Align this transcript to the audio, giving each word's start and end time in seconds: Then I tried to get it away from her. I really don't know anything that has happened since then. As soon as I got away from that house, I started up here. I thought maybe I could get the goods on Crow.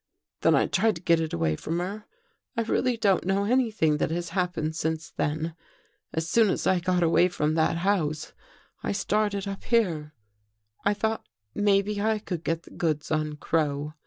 Then 0.41 0.55
I 0.55 0.65
tried 0.65 0.95
to 0.95 1.01
get 1.03 1.19
it 1.19 1.31
away 1.31 1.55
from 1.55 1.77
her. 1.77 2.05
I 2.57 2.63
really 2.63 2.97
don't 2.97 3.23
know 3.23 3.43
anything 3.45 3.97
that 3.97 4.09
has 4.09 4.29
happened 4.29 4.75
since 4.75 5.11
then. 5.11 5.53
As 6.11 6.27
soon 6.27 6.49
as 6.49 6.65
I 6.65 6.79
got 6.79 7.03
away 7.03 7.27
from 7.27 7.53
that 7.53 7.77
house, 7.77 8.33
I 8.81 8.93
started 8.93 9.47
up 9.47 9.63
here. 9.63 10.15
I 10.83 10.95
thought 10.95 11.27
maybe 11.53 12.01
I 12.01 12.17
could 12.17 12.43
get 12.43 12.63
the 12.63 12.71
goods 12.71 13.11
on 13.11 13.35
Crow. 13.37 13.93